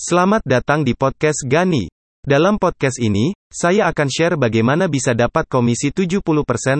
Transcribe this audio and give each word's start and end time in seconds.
Selamat 0.00 0.40
datang 0.48 0.80
di 0.80 0.96
podcast 0.96 1.44
Gani. 1.44 1.84
Dalam 2.24 2.56
podcast 2.56 2.96
ini, 2.96 3.36
saya 3.52 3.84
akan 3.92 4.08
share 4.08 4.40
bagaimana 4.40 4.88
bisa 4.88 5.12
dapat 5.12 5.44
komisi 5.44 5.92
70% 5.92 6.24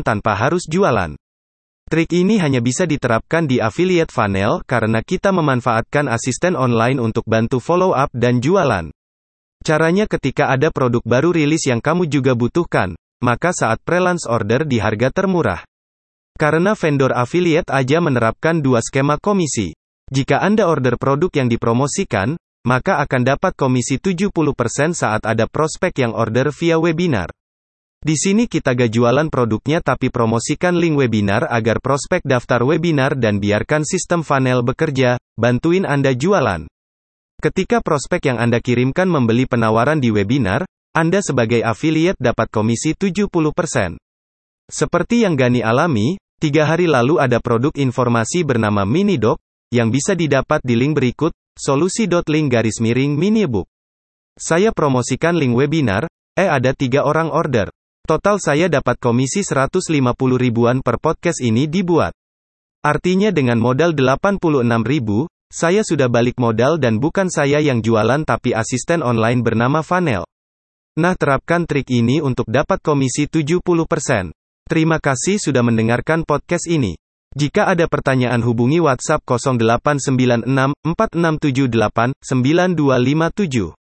tanpa 0.01 0.33
harus 0.33 0.65
jualan. 0.65 1.21
Trik 1.85 2.17
ini 2.17 2.41
hanya 2.41 2.65
bisa 2.65 2.89
diterapkan 2.89 3.45
di 3.45 3.61
affiliate 3.61 4.09
funnel 4.09 4.65
karena 4.65 5.05
kita 5.05 5.37
memanfaatkan 5.37 6.09
asisten 6.09 6.57
online 6.57 6.97
untuk 6.97 7.29
bantu 7.29 7.61
follow 7.61 7.93
up 7.93 8.09
dan 8.17 8.41
jualan. 8.41 8.89
Caranya 9.69 10.09
ketika 10.09 10.49
ada 10.49 10.73
produk 10.73 11.05
baru 11.05 11.37
rilis 11.37 11.69
yang 11.69 11.85
kamu 11.85 12.09
juga 12.09 12.33
butuhkan, 12.33 12.97
maka 13.21 13.53
saat 13.53 13.85
pre-launch 13.85 14.25
order 14.33 14.65
di 14.65 14.81
harga 14.81 15.13
termurah. 15.13 15.61
Karena 16.41 16.73
vendor 16.73 17.13
affiliate 17.13 17.69
aja 17.69 18.01
menerapkan 18.01 18.65
dua 18.65 18.81
skema 18.81 19.21
komisi. 19.21 19.77
Jika 20.09 20.41
Anda 20.41 20.73
order 20.73 20.97
produk 20.97 21.29
yang 21.37 21.53
dipromosikan, 21.53 22.41
maka 22.67 23.01
akan 23.01 23.23
dapat 23.25 23.53
komisi 23.57 23.97
70% 23.97 24.37
saat 24.93 25.23
ada 25.25 25.49
prospek 25.49 26.05
yang 26.05 26.13
order 26.13 26.53
via 26.53 26.77
webinar. 26.77 27.33
Di 28.01 28.17
sini 28.17 28.49
kita 28.49 28.73
gak 28.73 28.97
jualan 28.97 29.29
produknya 29.29 29.85
tapi 29.85 30.09
promosikan 30.09 30.73
link 30.81 30.97
webinar 30.97 31.45
agar 31.53 31.85
prospek 31.85 32.25
daftar 32.25 32.65
webinar 32.65 33.13
dan 33.13 33.37
biarkan 33.37 33.85
sistem 33.85 34.25
funnel 34.25 34.65
bekerja, 34.65 35.21
bantuin 35.37 35.85
Anda 35.85 36.17
jualan. 36.17 36.65
Ketika 37.41 37.85
prospek 37.85 38.33
yang 38.33 38.41
Anda 38.41 38.61
kirimkan 38.61 39.05
membeli 39.05 39.45
penawaran 39.45 40.01
di 40.01 40.13
webinar, 40.13 40.65
Anda 40.97 41.21
sebagai 41.21 41.61
affiliate 41.61 42.21
dapat 42.21 42.49
komisi 42.49 42.97
70%. 42.97 44.01
Seperti 44.69 45.25
yang 45.25 45.37
Gani 45.37 45.61
alami, 45.61 46.17
tiga 46.41 46.69
hari 46.69 46.89
lalu 46.89 47.21
ada 47.21 47.37
produk 47.37 47.77
informasi 47.77 48.45
bernama 48.49 48.89
MiniDoc, 48.89 49.41
yang 49.71 49.95
bisa 49.95 50.19
didapat 50.19 50.59
di 50.67 50.75
link 50.75 50.99
berikut, 50.99 51.31
solusi.link 51.55 52.51
garis 52.51 52.83
miring 52.83 53.15
mini 53.15 53.47
book. 53.47 53.71
Saya 54.35 54.75
promosikan 54.75 55.39
link 55.39 55.55
webinar, 55.55 56.11
eh 56.35 56.51
ada 56.51 56.75
tiga 56.75 57.07
orang 57.07 57.31
order. 57.31 57.71
Total 58.03 58.43
saya 58.43 58.67
dapat 58.67 58.99
komisi 58.99 59.47
150 59.47 59.87
ribuan 60.35 60.83
per 60.83 60.99
podcast 60.99 61.39
ini 61.39 61.71
dibuat. 61.71 62.11
Artinya 62.83 63.31
dengan 63.31 63.63
modal 63.63 63.95
86 63.95 64.67
ribu, 64.83 65.31
saya 65.51 65.87
sudah 65.87 66.11
balik 66.11 66.39
modal 66.39 66.79
dan 66.79 66.99
bukan 66.99 67.31
saya 67.31 67.63
yang 67.63 67.83
jualan 67.83 68.27
tapi 68.27 68.55
asisten 68.55 69.03
online 69.03 69.43
bernama 69.43 69.83
Fanel. 69.83 70.27
Nah 70.99 71.15
terapkan 71.15 71.69
trik 71.71 71.87
ini 71.91 72.19
untuk 72.19 72.51
dapat 72.51 72.83
komisi 72.83 73.31
70%. 73.31 73.63
Terima 74.67 74.99
kasih 74.99 75.39
sudah 75.39 75.63
mendengarkan 75.63 76.27
podcast 76.27 76.67
ini. 76.67 76.95
Jika 77.31 77.71
ada 77.71 77.87
pertanyaan 77.87 78.43
hubungi 78.43 78.83
WhatsApp 78.83 79.23
0896 79.23 80.75
4678 80.83 82.19
9257. 82.27 83.80